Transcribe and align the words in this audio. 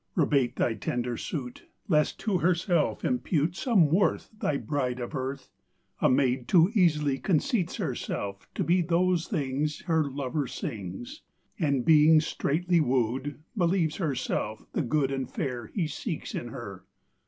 Rebate 0.15 0.55
Thy 0.55 0.73
tender 0.73 1.15
suit, 1.15 1.67
Lest 1.87 2.19
to 2.21 2.39
herself 2.39 3.05
impute 3.05 3.55
Some 3.55 3.91
worth 3.91 4.31
Thy 4.39 4.57
bride 4.57 4.99
of 4.99 5.13
earth! 5.13 5.51
A 5.99 6.09
maid 6.09 6.47
too 6.47 6.71
easily 6.73 7.19
Conceits 7.19 7.75
herself 7.75 8.49
to 8.55 8.63
be 8.63 8.81
Those 8.81 9.27
things 9.27 9.81
Her 9.81 10.03
lover 10.09 10.47
sings; 10.47 11.21
And 11.59 11.85
being 11.85 12.19
straitly 12.19 12.79
wooed, 12.81 13.43
Believes 13.55 13.97
herself 13.97 14.65
the 14.73 14.81
Good 14.81 15.11
And 15.11 15.29
Fair 15.29 15.67
He 15.67 15.85
seeks 15.87 16.33
in 16.33 16.47
her. 16.47 16.83